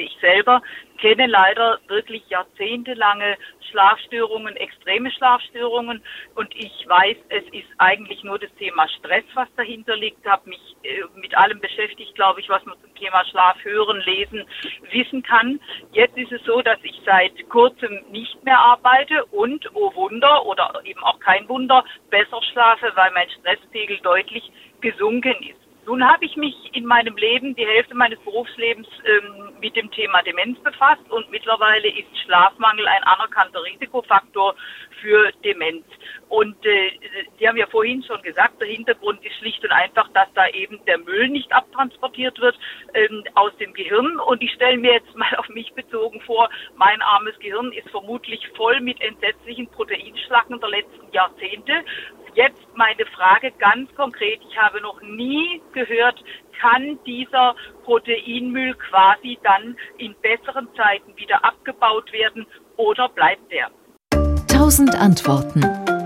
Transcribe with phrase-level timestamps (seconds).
[0.00, 0.62] Ich selber
[0.98, 3.36] kenne leider wirklich jahrzehntelange
[3.70, 6.02] Schlafstörungen, extreme Schlafstörungen
[6.34, 10.26] und ich weiß, es ist eigentlich nur das Thema Stress, was dahinter liegt.
[10.26, 14.44] Habe mich äh, mit allem beschäftigt, glaube ich, was man zum Thema Schlaf hören, lesen,
[14.90, 15.60] wissen kann.
[15.92, 20.80] Jetzt ist es so, dass ich seit kurzem nicht mehr arbeite und, oh Wunder, oder
[20.84, 25.67] eben auch kein Wunder, besser schlafe, weil mein Stresspegel deutlich gesunken ist.
[25.88, 30.20] Nun habe ich mich in meinem Leben, die Hälfte meines Berufslebens, ähm, mit dem Thema
[30.20, 34.54] Demenz befasst und mittlerweile ist Schlafmangel ein anerkannter Risikofaktor
[35.00, 35.86] für Demenz.
[36.28, 36.90] Und äh,
[37.48, 40.98] haben ja vorhin schon gesagt, der Hintergrund ist schlicht und einfach, dass da eben der
[40.98, 42.56] Müll nicht abtransportiert wird
[42.94, 44.20] ähm, aus dem Gehirn.
[44.20, 48.46] Und ich stelle mir jetzt mal auf mich bezogen vor, mein armes Gehirn ist vermutlich
[48.56, 51.72] voll mit entsetzlichen Proteinschlacken der letzten Jahrzehnte.
[52.34, 54.40] Jetzt meine Frage ganz konkret.
[54.48, 56.22] Ich habe noch nie gehört,
[56.60, 63.70] kann dieser Proteinmüll quasi dann in besseren Zeiten wieder abgebaut werden oder bleibt der?
[64.46, 65.97] Tausend Antworten.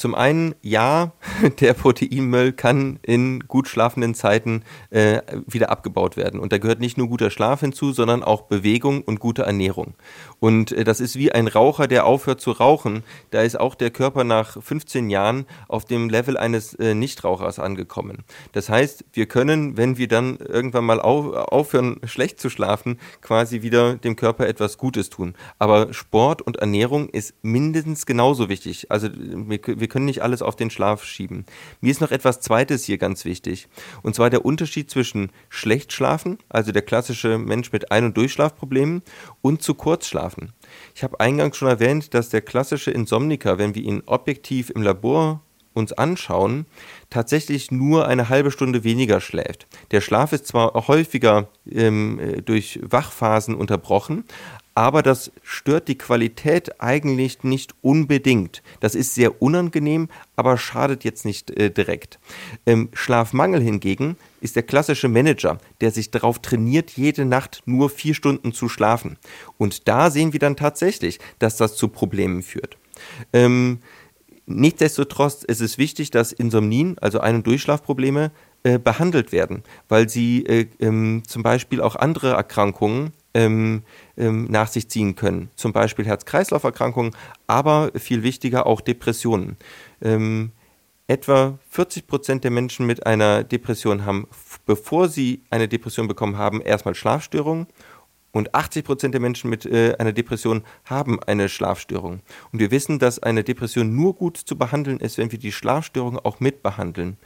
[0.00, 1.12] Zum einen, ja,
[1.60, 6.40] der Proteinmüll kann in gut schlafenden Zeiten äh, wieder abgebaut werden.
[6.40, 9.92] Und da gehört nicht nur guter Schlaf hinzu, sondern auch Bewegung und gute Ernährung.
[10.38, 13.02] Und äh, das ist wie ein Raucher, der aufhört zu rauchen.
[13.30, 18.24] Da ist auch der Körper nach 15 Jahren auf dem Level eines äh, Nichtrauchers angekommen.
[18.52, 23.60] Das heißt, wir können, wenn wir dann irgendwann mal auf, aufhören, schlecht zu schlafen, quasi
[23.60, 25.34] wieder dem Körper etwas Gutes tun.
[25.58, 28.90] Aber Sport und Ernährung ist mindestens genauso wichtig.
[28.90, 31.44] Also wir, wir können nicht alles auf den Schlaf schieben.
[31.82, 33.68] Mir ist noch etwas Zweites hier ganz wichtig.
[34.02, 39.02] Und zwar der Unterschied zwischen schlecht schlafen, also der klassische Mensch mit Ein- und Durchschlafproblemen,
[39.42, 40.52] und zu kurz schlafen.
[40.94, 45.42] Ich habe eingangs schon erwähnt, dass der klassische Insomniker, wenn wir ihn objektiv im Labor
[45.72, 46.66] uns anschauen,
[47.10, 49.66] tatsächlich nur eine halbe Stunde weniger schläft.
[49.92, 54.24] Der Schlaf ist zwar häufiger ähm, äh, durch Wachphasen unterbrochen,
[54.80, 58.62] aber das stört die Qualität eigentlich nicht unbedingt.
[58.80, 62.18] Das ist sehr unangenehm, aber schadet jetzt nicht äh, direkt.
[62.64, 68.14] Ähm, Schlafmangel hingegen ist der klassische Manager, der sich darauf trainiert, jede Nacht nur vier
[68.14, 69.18] Stunden zu schlafen.
[69.58, 72.78] Und da sehen wir dann tatsächlich, dass das zu Problemen führt.
[73.34, 73.80] Ähm,
[74.46, 78.30] nichtsdestotrotz ist es wichtig, dass Insomnien, also Ein- und Durchschlafprobleme,
[78.62, 83.82] äh, behandelt werden, weil sie äh, ähm, zum Beispiel auch andere Erkrankungen ähm,
[84.16, 85.50] ähm, nach sich ziehen können.
[85.56, 87.12] Zum Beispiel Herz-Kreislauf-Erkrankungen,
[87.46, 89.56] aber viel wichtiger auch Depressionen.
[90.02, 90.52] Ähm,
[91.06, 94.28] etwa 40 Prozent der Menschen mit einer Depression haben,
[94.64, 97.66] bevor sie eine Depression bekommen haben, erstmal Schlafstörungen
[98.32, 102.20] und 80 Prozent der Menschen mit äh, einer Depression haben eine Schlafstörung.
[102.52, 106.18] Und wir wissen, dass eine Depression nur gut zu behandeln ist, wenn wir die Schlafstörung
[106.18, 107.16] auch mitbehandeln.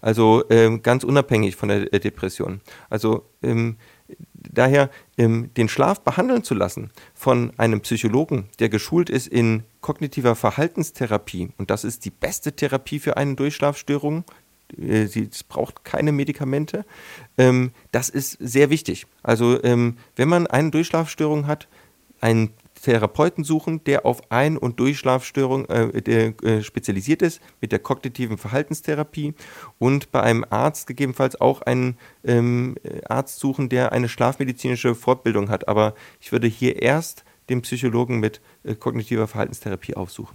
[0.00, 2.60] Also ähm, ganz unabhängig von der äh, Depression.
[2.90, 3.76] Also ähm,
[4.50, 10.34] daher ähm, den Schlaf behandeln zu lassen von einem Psychologen, der geschult ist in kognitiver
[10.34, 14.24] Verhaltenstherapie, und das ist die beste Therapie für eine Durchschlafstörung,
[14.78, 16.84] äh, sie braucht keine Medikamente.
[17.38, 19.06] Ähm, das ist sehr wichtig.
[19.22, 21.68] Also ähm, wenn man eine Durchschlafstörung hat,
[22.20, 22.50] einen
[22.82, 28.38] Therapeuten suchen, der auf Ein- und Durchschlafstörung äh, der, äh, spezialisiert ist, mit der kognitiven
[28.38, 29.34] Verhaltenstherapie
[29.78, 32.74] und bei einem Arzt gegebenenfalls auch einen ähm,
[33.08, 35.68] Arzt suchen, der eine schlafmedizinische Fortbildung hat.
[35.68, 40.30] Aber ich würde hier erst den Psychologen mit äh, kognitiver Verhaltenstherapie aufsuchen.